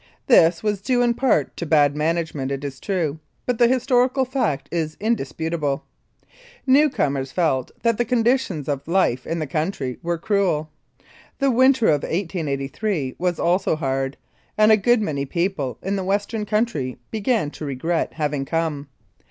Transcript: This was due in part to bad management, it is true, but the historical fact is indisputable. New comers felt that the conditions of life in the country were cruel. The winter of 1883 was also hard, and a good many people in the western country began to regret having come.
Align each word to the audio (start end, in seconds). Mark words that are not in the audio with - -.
This 0.25 0.63
was 0.63 0.81
due 0.81 1.03
in 1.03 1.13
part 1.13 1.55
to 1.57 1.65
bad 1.67 1.95
management, 1.95 2.51
it 2.51 2.63
is 2.63 2.79
true, 2.79 3.19
but 3.45 3.59
the 3.59 3.67
historical 3.67 4.25
fact 4.25 4.67
is 4.71 4.97
indisputable. 4.99 5.85
New 6.65 6.89
comers 6.89 7.31
felt 7.31 7.69
that 7.83 7.99
the 7.99 8.03
conditions 8.03 8.67
of 8.67 8.87
life 8.87 9.27
in 9.27 9.37
the 9.37 9.45
country 9.45 9.99
were 10.01 10.17
cruel. 10.17 10.71
The 11.37 11.51
winter 11.51 11.85
of 11.85 12.01
1883 12.01 13.17
was 13.19 13.39
also 13.39 13.75
hard, 13.75 14.17
and 14.57 14.71
a 14.71 14.75
good 14.75 15.03
many 15.03 15.27
people 15.27 15.77
in 15.83 15.97
the 15.97 16.03
western 16.03 16.47
country 16.47 16.97
began 17.11 17.51
to 17.51 17.63
regret 17.65 18.13
having 18.15 18.43
come. 18.43 18.87